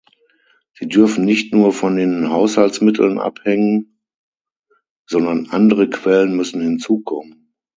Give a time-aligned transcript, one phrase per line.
[0.73, 4.01] Sie dürfen nicht nur von den Haushaltsmitteln abhängen,
[5.05, 7.51] sondern andere Quellen müssen hinzukommen.